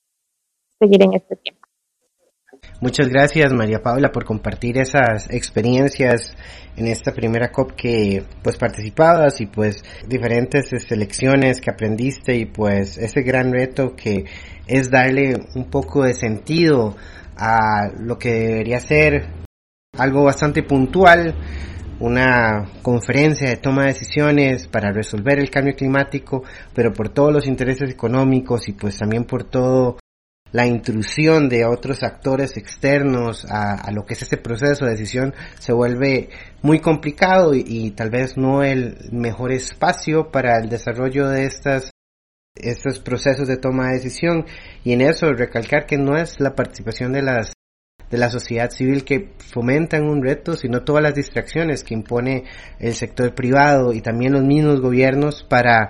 seguir 0.80 1.04
en 1.04 1.14
este 1.14 1.36
tiempo. 1.36 1.68
Muchas 2.80 3.10
gracias 3.10 3.52
María 3.52 3.82
Paula 3.82 4.12
por 4.12 4.24
compartir 4.24 4.78
esas 4.78 5.30
experiencias 5.30 6.34
en 6.78 6.88
esta 6.88 7.14
primera 7.14 7.52
COP 7.52 7.74
que 7.74 8.24
pues 8.42 8.58
participabas 8.58 9.42
y 9.42 9.48
pues 9.48 9.84
diferentes 10.08 10.70
selecciones 10.70 11.60
que 11.60 11.72
aprendiste 11.72 12.36
y 12.36 12.46
pues 12.46 12.98
ese 12.98 13.22
gran 13.22 13.52
reto 13.52 13.96
que 13.96 14.26
es 14.66 14.90
darle 14.90 15.36
un 15.56 15.70
poco 15.70 16.04
de 16.04 16.14
sentido 16.14 16.96
a 17.36 17.90
lo 18.00 18.18
que 18.18 18.32
debería 18.32 18.80
ser 18.80 19.28
algo 19.98 20.24
bastante 20.24 20.64
puntual 20.64 21.36
una 22.00 22.70
conferencia 22.82 23.50
de 23.50 23.58
toma 23.58 23.84
de 23.84 23.94
decisiones 23.94 24.68
para 24.68 24.92
resolver 24.92 25.40
el 25.40 25.50
cambio 25.50 25.76
climático, 25.76 26.44
pero 26.74 26.94
por 26.94 27.10
todos 27.10 27.34
los 27.34 27.48
intereses 27.48 27.90
económicos 27.90 28.68
y 28.68 28.74
pues 28.74 28.98
también 28.98 29.26
por 29.26 29.44
todo 29.44 29.98
la 30.52 30.68
intrusión 30.68 31.50
de 31.50 31.66
otros 31.66 32.04
actores 32.04 32.58
externos 32.58 33.46
a, 33.50 33.92
lo 33.92 34.06
que 34.06 34.14
es 34.14 34.22
este 34.22 34.38
proceso 34.38 34.86
de 34.86 34.92
decisión 34.92 35.34
se 35.60 35.74
vuelve 35.74 36.30
muy 36.62 36.80
complicado 36.80 37.54
y, 37.56 37.92
tal 37.92 38.12
vez 38.12 38.38
no 38.38 38.64
el 38.64 39.10
mejor 39.12 39.52
espacio 39.52 40.32
para 40.32 40.60
el 40.60 40.70
desarrollo 40.70 41.28
de 41.28 41.46
estas 41.46 41.90
estos 42.56 43.00
procesos 43.00 43.48
de 43.48 43.58
toma 43.58 43.88
de 43.88 43.96
decisión. 43.96 44.46
Y 44.84 44.94
en 44.94 45.02
eso 45.02 45.32
recalcar 45.34 45.88
que 45.88 45.98
no 45.98 46.18
es 46.18 46.40
la 46.40 46.54
participación 46.54 47.12
de 47.14 47.24
las 47.24 47.53
de 48.14 48.20
la 48.20 48.30
sociedad 48.30 48.70
civil 48.70 49.04
que 49.04 49.32
fomentan 49.40 50.04
un 50.04 50.22
reto, 50.22 50.56
sino 50.56 50.84
todas 50.84 51.02
las 51.02 51.16
distracciones 51.16 51.84
que 51.84 51.96
impone 51.96 52.44
el 52.78 52.94
sector 52.94 53.34
privado 53.34 53.92
y 53.92 54.02
también 54.02 54.34
los 54.34 54.44
mismos 54.44 54.82
gobiernos 54.82 55.42
para 55.42 55.90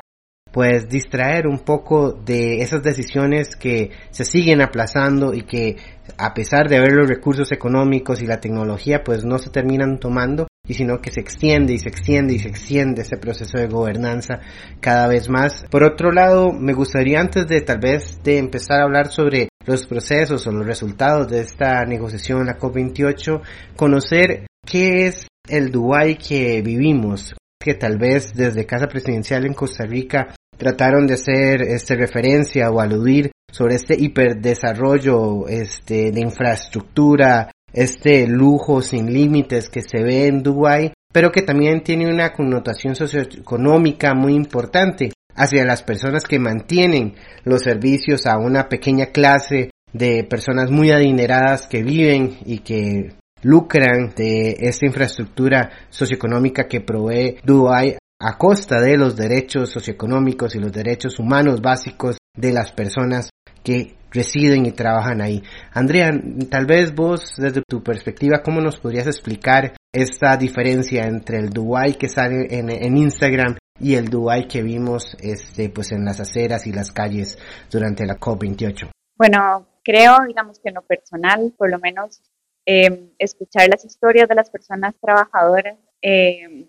pues 0.53 0.87
distraer 0.87 1.47
un 1.47 1.59
poco 1.59 2.13
de 2.13 2.61
esas 2.61 2.81
decisiones 2.81 3.57
que 3.57 3.91
se 4.11 4.23
siguen 4.23 4.61
aplazando 4.61 5.33
y 5.33 5.41
que 5.41 5.75
a 6.17 6.33
pesar 6.33 6.69
de 6.69 6.77
haber 6.77 6.93
los 6.93 7.09
recursos 7.09 7.51
económicos 7.51 8.21
y 8.21 8.25
la 8.25 8.39
tecnología 8.39 9.03
pues 9.03 9.25
no 9.25 9.37
se 9.37 9.49
terminan 9.49 9.99
tomando 9.99 10.47
y 10.65 10.75
sino 10.75 11.01
que 11.01 11.11
se 11.11 11.19
extiende 11.19 11.73
y 11.73 11.79
se 11.79 11.89
extiende 11.89 12.35
y 12.35 12.39
se 12.39 12.47
extiende 12.47 13.01
ese 13.01 13.17
proceso 13.17 13.57
de 13.57 13.67
gobernanza 13.67 14.39
cada 14.79 15.07
vez 15.07 15.27
más. 15.27 15.65
Por 15.69 15.83
otro 15.83 16.11
lado, 16.11 16.53
me 16.53 16.73
gustaría 16.73 17.19
antes 17.19 17.47
de 17.47 17.59
tal 17.61 17.79
vez 17.79 18.23
de 18.23 18.37
empezar 18.37 18.79
a 18.79 18.83
hablar 18.83 19.11
sobre 19.11 19.49
los 19.65 19.85
procesos 19.85 20.47
o 20.47 20.51
los 20.51 20.65
resultados 20.65 21.27
de 21.29 21.41
esta 21.41 21.83
negociación, 21.85 22.45
la 22.45 22.57
COP28, 22.57 23.41
conocer 23.75 24.47
qué 24.65 25.07
es 25.07 25.27
el 25.49 25.69
Dubái 25.69 26.15
que 26.15 26.61
vivimos, 26.61 27.33
que 27.59 27.73
tal 27.73 27.97
vez 27.97 28.33
desde 28.33 28.65
Casa 28.65 28.87
Presidencial 28.87 29.45
en 29.45 29.53
Costa 29.53 29.85
Rica 29.85 30.33
trataron 30.57 31.05
de 31.07 31.15
hacer 31.15 31.61
este 31.61 31.95
referencia 31.95 32.69
o 32.71 32.79
aludir 32.79 33.31
sobre 33.51 33.75
este 33.75 33.95
hiperdesarrollo 33.99 35.47
este 35.49 36.11
de 36.11 36.21
infraestructura, 36.21 37.51
este 37.73 38.27
lujo 38.27 38.81
sin 38.81 39.11
límites 39.11 39.69
que 39.69 39.81
se 39.81 40.01
ve 40.01 40.27
en 40.27 40.43
Dubái, 40.43 40.93
pero 41.11 41.31
que 41.31 41.41
también 41.41 41.83
tiene 41.83 42.07
una 42.11 42.33
connotación 42.33 42.95
socioeconómica 42.95 44.13
muy 44.13 44.33
importante 44.33 45.11
hacia 45.35 45.65
las 45.65 45.83
personas 45.83 46.25
que 46.25 46.39
mantienen 46.39 47.15
los 47.43 47.63
servicios 47.63 48.25
a 48.27 48.37
una 48.37 48.69
pequeña 48.69 49.07
clase 49.07 49.71
de 49.91 50.23
personas 50.23 50.71
muy 50.71 50.91
adineradas 50.91 51.67
que 51.67 51.83
viven 51.83 52.37
y 52.45 52.59
que 52.59 53.13
lucran 53.41 54.13
de 54.15 54.57
esta 54.59 54.85
infraestructura 54.85 55.71
socioeconómica 55.89 56.67
que 56.67 56.81
provee 56.81 57.37
Dubái 57.43 57.97
a 58.19 58.37
costa 58.37 58.79
de 58.79 58.97
los 58.97 59.15
derechos 59.15 59.69
socioeconómicos 59.69 60.55
y 60.55 60.59
los 60.59 60.71
derechos 60.71 61.19
humanos 61.19 61.61
básicos 61.61 62.17
de 62.35 62.53
las 62.53 62.71
personas 62.71 63.29
que 63.63 63.95
residen 64.13 64.65
y 64.65 64.71
trabajan 64.71 65.21
ahí. 65.21 65.43
Andrea, 65.71 66.11
tal 66.49 66.65
vez 66.65 66.93
vos 66.93 67.33
desde 67.37 67.61
tu 67.67 67.83
perspectiva, 67.83 68.41
¿cómo 68.43 68.61
nos 68.61 68.79
podrías 68.79 69.07
explicar 69.07 69.73
esta 69.91 70.37
diferencia 70.37 71.05
entre 71.05 71.39
el 71.39 71.49
Dubai 71.49 71.95
que 71.95 72.07
sale 72.07 72.47
en, 72.49 72.97
Instagram 72.97 73.57
y 73.79 73.95
el 73.95 74.09
Dubai 74.09 74.47
que 74.47 74.61
vimos 74.61 75.17
este, 75.19 75.69
pues 75.69 75.91
en 75.91 76.05
las 76.05 76.19
aceras 76.19 76.67
y 76.67 76.71
las 76.71 76.91
calles 76.91 77.37
durante 77.69 78.05
la 78.05 78.17
COP28? 78.17 78.91
Bueno, 79.15 79.67
creo, 79.83 80.17
digamos 80.27 80.59
que 80.59 80.69
en 80.69 80.75
lo 80.75 80.81
personal, 80.83 81.53
por 81.57 81.69
lo 81.69 81.79
menos, 81.79 82.21
eh, 82.65 83.11
escuchar 83.19 83.67
las 83.69 83.83
historias 83.83 84.29
de 84.29 84.35
las 84.35 84.49
personas 84.49 84.95
trabajadoras 85.01 85.77
eh, 86.01 86.67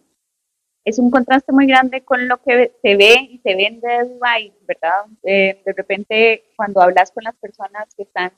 es 0.85 0.99
un 0.99 1.11
contraste 1.11 1.53
muy 1.53 1.67
grande 1.67 2.05
con 2.05 2.29
lo 2.29 2.43
que 2.43 2.73
se 2.83 2.97
ve 2.97 3.29
y 3.31 3.39
se 3.39 3.55
vende 3.55 3.89
de 3.89 4.05
Dubai, 4.05 4.53
¿verdad? 4.67 5.07
Eh, 5.23 5.63
de 5.65 5.73
repente, 5.73 6.45
cuando 6.57 6.83
hablas 6.83 7.11
con 7.11 7.25
las 7.25 7.37
personas 7.37 7.95
que 7.95 8.03
están 8.03 8.33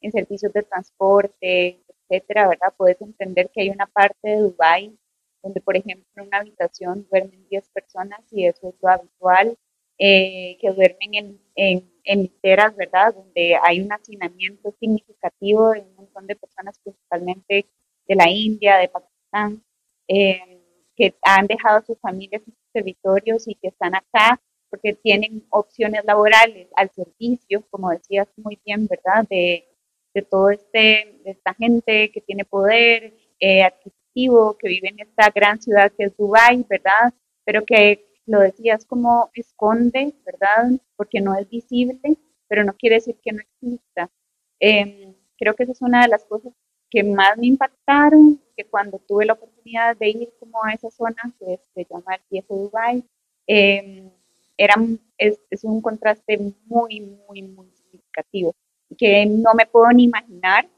en 0.00 0.10
servicios 0.10 0.52
de 0.52 0.62
transporte, 0.62 1.80
etcétera, 2.10 2.48
¿verdad? 2.48 2.74
Puedes 2.76 3.00
entender 3.00 3.50
que 3.50 3.62
hay 3.62 3.70
una 3.70 3.86
parte 3.86 4.28
de 4.28 4.36
Dubai 4.36 4.98
donde, 5.42 5.60
por 5.60 5.76
ejemplo, 5.76 6.06
en 6.16 6.26
una 6.26 6.38
habitación 6.38 7.06
duermen 7.10 7.46
10 7.48 7.68
personas 7.70 8.20
y 8.30 8.46
eso 8.46 8.68
es 8.68 8.74
lo 8.80 8.88
habitual, 8.88 9.56
eh, 9.98 10.56
que 10.60 10.70
duermen 10.72 11.14
en, 11.14 11.40
en, 11.54 11.92
en, 12.04 12.22
literas, 12.22 12.74
¿verdad? 12.76 13.14
Donde 13.14 13.56
hay 13.62 13.80
un 13.80 13.92
hacinamiento 13.92 14.74
significativo 14.78 15.70
de 15.70 15.80
un 15.80 15.94
montón 15.96 16.26
de 16.26 16.36
personas, 16.36 16.78
principalmente 16.82 17.66
de 18.08 18.14
la 18.14 18.28
India, 18.28 18.78
de 18.78 18.88
Pakistán. 18.88 19.62
Eh, 20.08 20.51
que 20.96 21.14
han 21.22 21.46
dejado 21.46 21.82
sus 21.86 21.98
familias 22.00 22.42
y 22.46 22.50
sus 22.50 22.72
territorios 22.72 23.48
y 23.48 23.54
que 23.56 23.68
están 23.68 23.94
acá 23.94 24.40
porque 24.72 24.94
tienen 24.94 25.44
opciones 25.50 26.02
laborales 26.06 26.68
al 26.76 26.90
servicio, 26.90 27.62
como 27.70 27.90
decías 27.90 28.26
muy 28.38 28.58
bien, 28.64 28.86
¿verdad? 28.86 29.26
De, 29.28 29.68
de 30.14 30.22
todo 30.22 30.48
este, 30.48 31.20
de 31.24 31.30
esta 31.30 31.52
gente 31.52 32.10
que 32.10 32.22
tiene 32.22 32.46
poder 32.46 33.14
eh, 33.38 33.62
adquisitivo, 33.64 34.56
que 34.58 34.68
vive 34.68 34.88
en 34.88 35.00
esta 35.00 35.28
gran 35.28 35.60
ciudad 35.60 35.92
que 35.92 36.04
es 36.04 36.16
Dubai, 36.16 36.64
¿verdad? 36.70 37.12
Pero 37.44 37.66
que 37.66 38.06
lo 38.24 38.40
decías 38.40 38.86
como 38.86 39.30
esconde, 39.34 40.14
¿verdad? 40.24 40.80
Porque 40.96 41.20
no 41.20 41.36
es 41.38 41.46
visible, 41.50 42.00
pero 42.48 42.64
no 42.64 42.72
quiere 42.72 42.96
decir 42.96 43.18
que 43.22 43.32
no 43.32 43.40
exista. 43.40 44.10
Em, 44.58 45.14
creo 45.36 45.54
que 45.54 45.64
esa 45.64 45.72
es 45.72 45.82
una 45.82 46.00
de 46.02 46.08
las 46.08 46.24
cosas 46.24 46.54
que 46.92 47.02
más 47.02 47.38
me 47.38 47.46
impactaron, 47.46 48.38
que 48.54 48.64
cuando 48.64 48.98
tuve 48.98 49.24
la 49.24 49.32
oportunidad 49.32 49.96
de 49.96 50.10
ir 50.10 50.32
como 50.38 50.62
a 50.62 50.74
esa 50.74 50.90
zona 50.90 51.34
que 51.38 51.58
se 51.74 51.86
llama 51.88 52.16
el 52.16 52.20
viejo 52.30 52.54
Dubai, 52.54 53.02
eh, 53.46 54.12
era, 54.58 54.74
es, 55.16 55.40
es, 55.48 55.64
un 55.64 55.80
contraste 55.80 56.38
muy, 56.66 57.00
muy, 57.00 57.42
muy 57.42 57.70
significativo, 57.70 58.54
que 58.98 59.24
no 59.24 59.54
me 59.54 59.64
puedo 59.64 59.90
ni 59.90 60.04
imaginar 60.04 60.68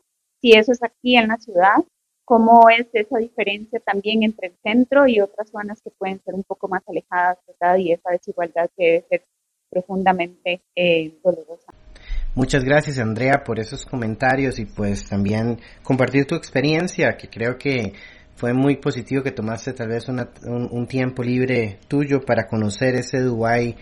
si 0.41 0.53
eso 0.53 0.71
es 0.71 0.85
aquí 0.85 1.17
en 1.17 1.27
la 1.27 1.37
ciudad, 1.39 1.79
cómo 2.25 2.69
es 2.71 2.87
esa 2.93 3.19
diferencia 3.19 3.81
también 3.81 4.23
entre 4.23 4.49
el 4.49 4.55
centro 4.63 5.09
y 5.09 5.21
otras 5.21 5.51
zonas 5.51 5.83
que 5.83 5.91
pueden 5.91 6.23
ser 6.23 6.35
un 6.35 6.45
poco 6.45 6.69
más 6.69 6.83
alejadas, 6.89 7.39
¿verdad? 7.49 7.77
Y 7.79 7.91
esa 7.91 8.11
desigualdad 8.11 8.71
que 8.77 8.85
debe 8.85 9.07
ser 9.09 9.25
profundamente 9.69 10.63
eh, 10.77 11.13
dolorosa. 11.25 11.73
Muchas 12.37 12.65
gracias 12.65 12.99
Andrea 12.99 13.45
por 13.45 13.61
esos 13.61 13.87
comentarios 13.87 14.59
y 14.59 14.65
pues 14.65 15.09
también 15.09 15.61
compartir 15.85 16.27
tu 16.27 16.35
experiencia 16.35 17.17
que 17.17 17.29
creo 17.29 17.57
que 17.57 17.93
fue 18.35 18.53
muy 18.53 18.75
positivo 18.75 19.23
que 19.23 19.31
tomaste 19.31 19.73
tal 19.73 19.91
vez 19.91 20.09
un, 20.09 20.19
un, 20.43 20.87
tiempo 20.89 21.23
libre 21.23 21.79
tuyo 21.87 22.23
para 22.25 22.49
conocer 22.49 22.97
ese 22.97 23.21
Dubai 23.21 23.77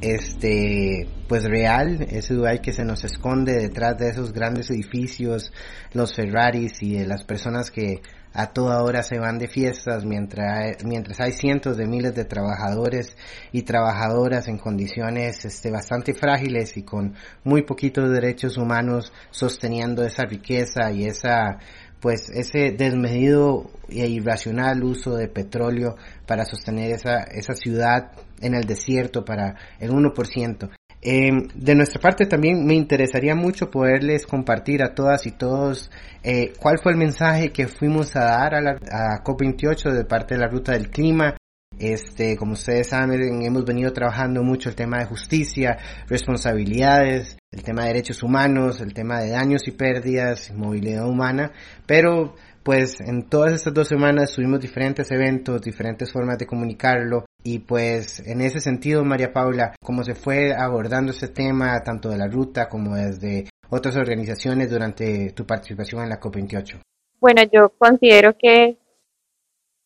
este 0.00 1.08
pues 1.26 1.46
real 1.46 2.00
ese 2.08 2.34
Dubai 2.34 2.62
que 2.62 2.72
se 2.72 2.84
nos 2.84 3.02
esconde 3.02 3.54
detrás 3.54 3.98
de 3.98 4.10
esos 4.10 4.32
grandes 4.32 4.70
edificios 4.70 5.52
los 5.92 6.14
Ferraris 6.14 6.80
y 6.84 6.94
de 6.94 7.08
las 7.08 7.24
personas 7.24 7.72
que 7.72 8.02
a 8.36 8.48
toda 8.48 8.82
hora 8.82 9.02
se 9.02 9.18
van 9.18 9.38
de 9.38 9.48
fiestas 9.48 10.04
mientras, 10.04 10.84
mientras 10.84 11.20
hay 11.20 11.32
cientos 11.32 11.78
de 11.78 11.86
miles 11.86 12.14
de 12.14 12.26
trabajadores 12.26 13.16
y 13.50 13.62
trabajadoras 13.62 14.46
en 14.48 14.58
condiciones 14.58 15.44
este, 15.46 15.70
bastante 15.70 16.12
frágiles 16.12 16.76
y 16.76 16.82
con 16.82 17.14
muy 17.44 17.62
poquitos 17.62 18.10
derechos 18.10 18.58
humanos 18.58 19.10
sosteniendo 19.30 20.04
esa 20.04 20.24
riqueza 20.24 20.92
y 20.92 21.04
esa 21.04 21.58
pues 21.98 22.28
ese 22.28 22.72
desmedido 22.72 23.70
e 23.88 24.06
irracional 24.06 24.84
uso 24.84 25.16
de 25.16 25.28
petróleo 25.28 25.96
para 26.26 26.44
sostener 26.44 26.92
esa, 26.92 27.22
esa 27.22 27.54
ciudad 27.54 28.12
en 28.40 28.54
el 28.54 28.64
desierto 28.64 29.24
para 29.24 29.56
el 29.80 29.90
1%. 29.90 30.70
Eh, 31.08 31.30
de 31.54 31.74
nuestra 31.76 32.00
parte 32.00 32.26
también 32.26 32.66
me 32.66 32.74
interesaría 32.74 33.36
mucho 33.36 33.70
poderles 33.70 34.26
compartir 34.26 34.82
a 34.82 34.92
todas 34.92 35.24
y 35.26 35.30
todos 35.30 35.88
eh, 36.24 36.52
cuál 36.58 36.80
fue 36.82 36.90
el 36.90 36.98
mensaje 36.98 37.52
que 37.52 37.68
fuimos 37.68 38.16
a 38.16 38.24
dar 38.24 38.56
a 38.56 38.60
la 38.60 38.72
a 38.90 39.22
COP28 39.22 39.92
de 39.92 40.04
parte 40.04 40.34
de 40.34 40.40
la 40.40 40.48
Ruta 40.48 40.72
del 40.72 40.90
Clima. 40.90 41.36
Este, 41.78 42.36
como 42.36 42.54
ustedes 42.54 42.88
saben, 42.88 43.42
hemos 43.42 43.64
venido 43.64 43.92
trabajando 43.92 44.42
mucho 44.42 44.68
el 44.68 44.74
tema 44.74 44.98
de 44.98 45.04
justicia, 45.04 45.78
responsabilidades, 46.08 47.38
el 47.52 47.62
tema 47.62 47.82
de 47.82 47.88
derechos 47.88 48.24
humanos, 48.24 48.80
el 48.80 48.92
tema 48.92 49.20
de 49.20 49.30
daños 49.30 49.68
y 49.68 49.72
pérdidas, 49.72 50.52
movilidad 50.52 51.06
humana, 51.06 51.52
pero 51.86 52.34
pues 52.66 53.00
en 53.00 53.28
todas 53.28 53.52
estas 53.52 53.72
dos 53.72 53.86
semanas 53.86 54.32
tuvimos 54.34 54.58
diferentes 54.58 55.08
eventos, 55.12 55.62
diferentes 55.62 56.12
formas 56.12 56.36
de 56.36 56.48
comunicarlo 56.48 57.24
y 57.44 57.60
pues 57.60 58.18
en 58.26 58.40
ese 58.40 58.58
sentido, 58.58 59.04
María 59.04 59.32
Paula, 59.32 59.76
cómo 59.80 60.02
se 60.02 60.16
fue 60.16 60.52
abordando 60.52 61.12
este 61.12 61.28
tema 61.28 61.80
tanto 61.84 62.08
de 62.08 62.18
la 62.18 62.26
ruta 62.26 62.68
como 62.68 62.96
desde 62.96 63.48
otras 63.70 63.94
organizaciones 63.94 64.68
durante 64.68 65.30
tu 65.30 65.46
participación 65.46 66.02
en 66.02 66.08
la 66.08 66.18
COP28. 66.18 66.80
Bueno, 67.20 67.42
yo 67.52 67.68
considero 67.78 68.36
que 68.36 68.76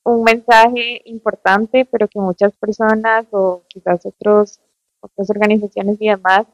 un 0.07 0.23
mensaje 0.23 1.03
importante, 1.05 1.85
pero 1.85 2.09
que 2.09 2.19
muchas 2.19 2.55
personas 2.55 3.27
o 3.31 3.63
quizás 3.69 4.07
otros, 4.07 4.59
otras 5.01 5.29
organizaciones 5.29 5.99
y 6.01 6.09
demás 6.09 6.47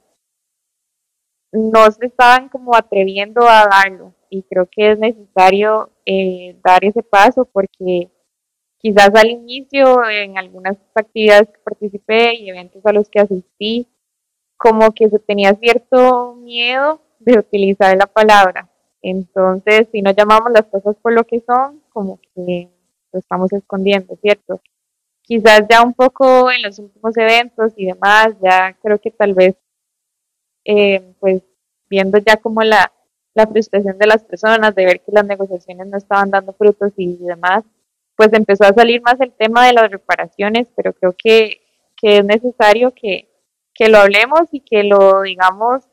no 1.53 1.89
se 1.93 2.07
estaban 2.07 2.49
como 2.49 2.75
atreviendo 2.75 3.49
a 3.49 3.69
darlo 3.71 4.13
y 4.37 4.43
creo 4.43 4.69
que 4.71 4.93
es 4.93 4.99
necesario 4.99 5.91
eh, 6.05 6.59
dar 6.63 6.85
ese 6.85 7.03
paso 7.03 7.47
porque 7.47 8.11
quizás 8.79 9.11
al 9.15 9.31
inicio 9.31 10.07
en 10.09 10.37
algunas 10.37 10.77
actividades 10.95 11.49
que 11.49 11.59
participé 11.65 12.35
y 12.35 12.51
eventos 12.51 12.85
a 12.85 12.93
los 12.93 13.09
que 13.09 13.21
asistí, 13.21 13.89
como 14.59 14.93
que 14.93 15.09
se 15.09 15.19
tenía 15.19 15.55
cierto 15.55 16.35
miedo 16.35 17.01
de 17.19 17.39
utilizar 17.39 17.97
la 17.97 18.07
palabra. 18.07 18.71
Entonces, 19.01 19.89
si 19.91 20.03
no 20.03 20.11
llamamos 20.11 20.53
las 20.53 20.67
cosas 20.67 20.97
por 21.01 21.13
lo 21.13 21.25
que 21.25 21.41
son, 21.41 21.83
como 21.89 22.21
que 22.35 22.69
lo 23.13 23.19
estamos 23.19 23.53
escondiendo, 23.53 24.17
¿cierto? 24.21 24.61
Quizás 25.23 25.63
ya 25.69 25.83
un 25.83 25.95
poco 25.95 26.51
en 26.51 26.63
los 26.63 26.79
últimos 26.79 27.17
eventos 27.17 27.73
y 27.77 27.87
demás, 27.87 28.35
ya 28.43 28.77
creo 28.83 29.01
que 29.01 29.11
tal 29.11 29.35
vez, 29.35 29.57
eh, 30.65 31.15
pues 31.21 31.43
viendo 31.89 32.19
ya 32.19 32.37
como 32.37 32.63
la, 32.63 32.93
la 33.37 33.47
frustración 33.47 33.99
de 33.99 34.07
las 34.07 34.25
personas, 34.25 34.75
de 34.75 34.87
ver 34.87 35.01
que 35.01 35.13
las 35.13 35.27
negociaciones 35.27 35.87
no 35.87 35.99
estaban 35.99 36.31
dando 36.31 36.53
frutos 36.55 36.93
y 36.97 37.17
demás, 37.19 37.65
pues 38.17 38.33
empezó 38.33 38.65
a 38.65 38.73
salir 38.73 39.03
más 39.03 39.21
el 39.21 39.33
tema 39.33 39.67
de 39.67 39.75
las 39.75 39.91
reparaciones, 39.91 40.69
pero 40.75 40.93
creo 40.95 41.15
que, 41.17 41.61
que 41.97 42.19
es 42.19 42.25
necesario 42.25 42.93
que, 42.95 43.29
que 43.75 43.89
lo 43.89 43.99
hablemos 43.99 44.49
y 44.53 44.61
que 44.61 44.83
lo 44.85 45.23
digamos 45.23 45.85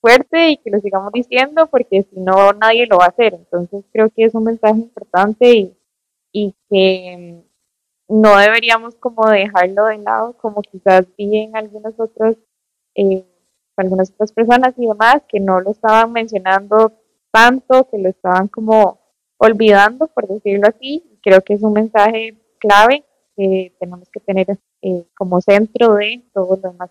fuerte 0.00 0.50
y 0.50 0.56
que 0.58 0.70
lo 0.70 0.78
sigamos 0.78 1.12
diciendo, 1.12 1.66
porque 1.66 2.04
si 2.04 2.20
no 2.20 2.52
nadie 2.52 2.86
lo 2.86 2.98
va 2.98 3.06
a 3.06 3.08
hacer. 3.08 3.34
Entonces 3.34 3.84
creo 3.92 4.08
que 4.10 4.24
es 4.24 4.34
un 4.34 4.44
mensaje 4.44 4.78
importante 4.78 5.52
y, 5.52 5.76
y 6.32 6.54
que 6.70 7.42
no 8.08 8.36
deberíamos 8.36 8.94
como 8.94 9.28
dejarlo 9.28 9.86
de 9.86 9.98
lado, 9.98 10.36
como 10.36 10.62
quizás 10.62 11.06
vi 11.18 11.38
en 11.38 11.56
algunas 11.56 11.98
otras, 11.98 12.36
eh, 12.94 13.24
algunas 13.76 14.10
otras 14.12 14.32
personas 14.32 14.74
y 14.76 14.86
demás 14.86 15.22
que 15.28 15.40
no 15.40 15.60
lo 15.60 15.70
estaban 15.70 16.12
mencionando 16.12 16.92
tanto, 17.30 17.88
que 17.90 17.98
lo 17.98 18.08
estaban 18.08 18.48
como 18.48 19.00
olvidando, 19.38 20.06
por 20.08 20.26
decirlo 20.26 20.68
así. 20.68 21.18
Creo 21.22 21.42
que 21.42 21.54
es 21.54 21.62
un 21.62 21.72
mensaje 21.72 22.38
clave 22.58 23.04
que 23.36 23.74
tenemos 23.78 24.08
que 24.10 24.20
tener 24.20 24.46
eh, 24.82 25.04
como 25.16 25.40
centro 25.40 25.94
de 25.94 26.24
todo 26.32 26.58
lo 26.62 26.70
demás. 26.70 26.90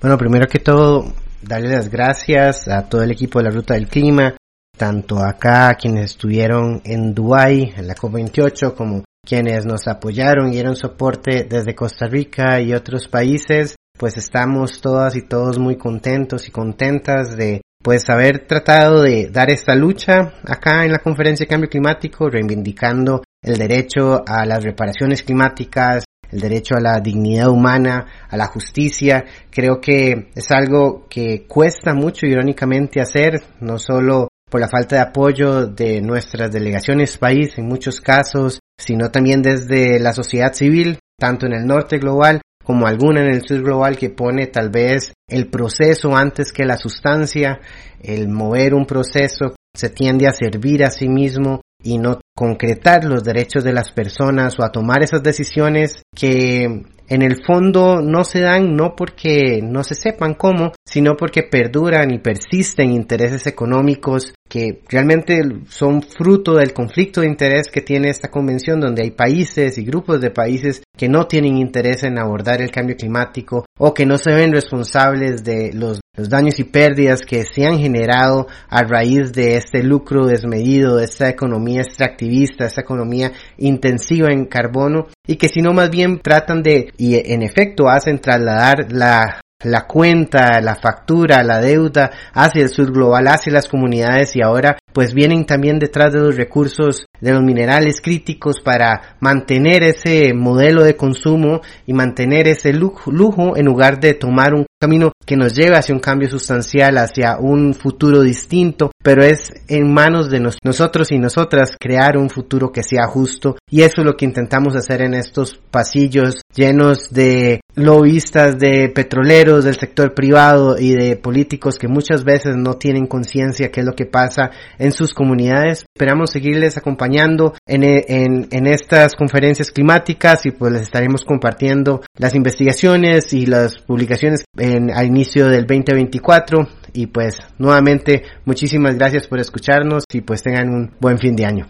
Bueno, 0.00 0.16
primero 0.16 0.46
que 0.48 0.58
todo, 0.58 1.04
darle 1.42 1.68
las 1.68 1.90
gracias 1.90 2.68
a 2.68 2.88
todo 2.88 3.02
el 3.02 3.10
equipo 3.10 3.38
de 3.38 3.44
la 3.44 3.50
Ruta 3.50 3.74
del 3.74 3.86
Clima, 3.86 4.34
tanto 4.76 5.18
acá 5.18 5.74
quienes 5.74 6.12
estuvieron 6.12 6.80
en 6.84 7.14
Dubái, 7.14 7.74
en 7.76 7.86
la 7.86 7.94
COP28, 7.94 8.74
como 8.74 9.04
quienes 9.24 9.66
nos 9.66 9.86
apoyaron 9.86 10.48
y 10.48 10.52
dieron 10.52 10.74
soporte 10.74 11.44
desde 11.44 11.74
Costa 11.74 12.06
Rica 12.06 12.60
y 12.60 12.72
otros 12.72 13.08
países, 13.08 13.76
pues 14.00 14.16
estamos 14.16 14.80
todas 14.80 15.14
y 15.14 15.20
todos 15.20 15.58
muy 15.58 15.76
contentos 15.76 16.48
y 16.48 16.50
contentas 16.50 17.36
de 17.36 17.60
pues 17.82 18.08
haber 18.08 18.46
tratado 18.46 19.02
de 19.02 19.28
dar 19.28 19.50
esta 19.50 19.74
lucha 19.74 20.32
acá 20.42 20.86
en 20.86 20.92
la 20.92 21.00
conferencia 21.00 21.44
de 21.44 21.50
cambio 21.50 21.68
climático, 21.68 22.30
reivindicando 22.30 23.22
el 23.42 23.58
derecho 23.58 24.24
a 24.26 24.46
las 24.46 24.64
reparaciones 24.64 25.22
climáticas, 25.22 26.04
el 26.30 26.40
derecho 26.40 26.76
a 26.76 26.80
la 26.80 26.98
dignidad 27.00 27.50
humana, 27.50 28.06
a 28.30 28.38
la 28.38 28.46
justicia. 28.46 29.26
Creo 29.50 29.82
que 29.82 30.30
es 30.34 30.50
algo 30.50 31.06
que 31.06 31.44
cuesta 31.46 31.92
mucho 31.92 32.24
irónicamente 32.24 33.02
hacer, 33.02 33.42
no 33.60 33.78
solo 33.78 34.28
por 34.50 34.62
la 34.62 34.68
falta 34.68 34.96
de 34.96 35.02
apoyo 35.02 35.66
de 35.66 36.00
nuestras 36.00 36.50
delegaciones 36.50 37.18
país 37.18 37.58
en 37.58 37.66
muchos 37.66 38.00
casos, 38.00 38.60
sino 38.78 39.10
también 39.10 39.42
desde 39.42 40.00
la 40.00 40.14
sociedad 40.14 40.54
civil, 40.54 40.98
tanto 41.18 41.44
en 41.44 41.52
el 41.52 41.66
norte 41.66 41.98
global 41.98 42.40
como 42.64 42.86
alguna 42.86 43.22
en 43.22 43.32
el 43.32 43.42
sur 43.46 43.62
global 43.62 43.96
que 43.96 44.10
pone 44.10 44.46
tal 44.46 44.70
vez 44.70 45.12
el 45.28 45.48
proceso 45.48 46.16
antes 46.16 46.52
que 46.52 46.64
la 46.64 46.76
sustancia, 46.76 47.60
el 48.02 48.28
mover 48.28 48.74
un 48.74 48.86
proceso 48.86 49.54
se 49.74 49.90
tiende 49.90 50.26
a 50.26 50.32
servir 50.32 50.84
a 50.84 50.90
sí 50.90 51.08
mismo 51.08 51.60
y 51.82 51.98
no 51.98 52.20
concretar 52.34 53.04
los 53.04 53.22
derechos 53.24 53.64
de 53.64 53.72
las 53.72 53.92
personas 53.92 54.58
o 54.58 54.64
a 54.64 54.72
tomar 54.72 55.02
esas 55.02 55.22
decisiones 55.22 56.02
que 56.14 56.84
en 57.10 57.22
el 57.22 57.44
fondo 57.44 58.00
no 58.00 58.22
se 58.24 58.40
dan 58.40 58.76
no 58.76 58.94
porque 58.94 59.60
no 59.62 59.82
se 59.82 59.96
sepan 59.96 60.34
cómo, 60.34 60.72
sino 60.86 61.16
porque 61.16 61.42
perduran 61.42 62.12
y 62.12 62.18
persisten 62.18 62.92
intereses 62.92 63.46
económicos 63.48 64.32
que 64.48 64.82
realmente 64.88 65.40
son 65.68 66.02
fruto 66.02 66.54
del 66.54 66.72
conflicto 66.72 67.20
de 67.20 67.26
interés 67.26 67.68
que 67.70 67.80
tiene 67.80 68.10
esta 68.10 68.30
convención 68.30 68.80
donde 68.80 69.02
hay 69.02 69.10
países 69.10 69.76
y 69.76 69.84
grupos 69.84 70.20
de 70.20 70.30
países 70.30 70.82
que 70.96 71.08
no 71.08 71.26
tienen 71.26 71.56
interés 71.56 72.04
en 72.04 72.18
abordar 72.18 72.62
el 72.62 72.70
cambio 72.70 72.96
climático 72.96 73.64
o 73.76 73.92
que 73.92 74.06
no 74.06 74.16
se 74.16 74.32
ven 74.32 74.52
responsables 74.52 75.42
de 75.42 75.72
los, 75.72 76.00
los 76.16 76.28
daños 76.28 76.58
y 76.58 76.64
pérdidas 76.64 77.22
que 77.22 77.44
se 77.44 77.64
han 77.64 77.78
generado 77.78 78.46
a 78.68 78.82
raíz 78.82 79.32
de 79.32 79.56
este 79.56 79.82
lucro 79.82 80.26
desmedido, 80.26 80.96
de 80.96 81.04
esta 81.04 81.28
economía 81.28 81.82
extractivista, 81.82 82.66
esta 82.66 82.80
economía 82.80 83.32
intensiva 83.58 84.28
en 84.30 84.46
carbono 84.46 85.06
y 85.26 85.36
que 85.36 85.48
si 85.48 85.60
no 85.60 85.72
más 85.72 85.90
bien 85.90 86.20
tratan 86.20 86.62
de 86.62 86.92
y 86.98 87.14
en 87.32 87.42
efecto 87.42 87.88
hacen 87.88 88.18
trasladar 88.18 88.92
la 88.92 89.40
la 89.62 89.86
cuenta, 89.86 90.60
la 90.60 90.76
factura, 90.76 91.42
la 91.42 91.60
deuda 91.60 92.10
hacia 92.32 92.62
el 92.62 92.70
sur 92.70 92.92
global, 92.92 93.28
hacia 93.28 93.52
las 93.52 93.68
comunidades 93.68 94.34
y 94.34 94.42
ahora 94.42 94.78
pues 94.92 95.14
vienen 95.14 95.46
también 95.46 95.78
detrás 95.78 96.12
de 96.12 96.20
los 96.20 96.36
recursos 96.36 97.06
de 97.20 97.32
los 97.32 97.42
minerales 97.42 98.00
críticos 98.00 98.60
para 98.60 99.16
mantener 99.20 99.82
ese 99.82 100.32
modelo 100.34 100.82
de 100.82 100.96
consumo 100.96 101.60
y 101.86 101.92
mantener 101.92 102.48
ese 102.48 102.72
lujo, 102.72 103.56
en 103.56 103.66
lugar 103.66 104.00
de 104.00 104.14
tomar 104.14 104.54
un 104.54 104.66
camino 104.80 105.12
que 105.26 105.36
nos 105.36 105.54
lleve 105.54 105.76
hacia 105.76 105.94
un 105.94 106.00
cambio 106.00 106.28
sustancial, 106.28 106.96
hacia 106.96 107.36
un 107.38 107.74
futuro 107.74 108.22
distinto, 108.22 108.90
pero 109.02 109.22
es 109.22 109.52
en 109.68 109.92
manos 109.92 110.30
de 110.30 110.40
nosotros 110.40 111.12
y 111.12 111.18
nosotras 111.18 111.76
crear 111.78 112.16
un 112.16 112.30
futuro 112.30 112.72
que 112.72 112.82
sea 112.82 113.06
justo. 113.06 113.56
Y 113.70 113.82
eso 113.82 114.00
es 114.00 114.06
lo 114.06 114.16
que 114.16 114.24
intentamos 114.24 114.74
hacer 114.76 115.02
en 115.02 115.14
estos 115.14 115.60
pasillos 115.70 116.40
llenos 116.54 117.10
de 117.12 117.60
lobistas, 117.74 118.58
de 118.58 118.88
petroleros, 118.88 119.64
del 119.64 119.78
sector 119.78 120.14
privado 120.14 120.76
y 120.78 120.94
de 120.94 121.16
políticos 121.16 121.78
que 121.78 121.88
muchas 121.88 122.24
veces 122.24 122.56
no 122.56 122.74
tienen 122.74 123.06
conciencia 123.06 123.70
qué 123.70 123.80
es 123.80 123.86
lo 123.86 123.94
que 123.94 124.06
pasa 124.06 124.50
en 124.80 124.92
sus 124.92 125.14
comunidades. 125.14 125.84
Esperamos 125.94 126.30
seguirles 126.30 126.76
acompañando 126.76 127.54
en, 127.66 127.84
en, 127.84 128.48
en 128.50 128.66
estas 128.66 129.14
conferencias 129.14 129.70
climáticas 129.70 130.46
y 130.46 130.50
pues 130.50 130.72
les 130.72 130.82
estaremos 130.82 131.24
compartiendo 131.24 132.00
las 132.16 132.34
investigaciones 132.34 133.32
y 133.32 133.46
las 133.46 133.78
publicaciones 133.78 134.44
en, 134.56 134.90
al 134.90 135.06
inicio 135.06 135.48
del 135.48 135.66
2024 135.66 136.66
y 136.92 137.06
pues 137.06 137.38
nuevamente 137.58 138.24
muchísimas 138.44 138.96
gracias 138.96 139.28
por 139.28 139.38
escucharnos 139.38 140.04
y 140.12 140.22
pues 140.22 140.42
tengan 140.42 140.70
un 140.70 140.90
buen 140.98 141.18
fin 141.18 141.36
de 141.36 141.46
año. 141.46 141.58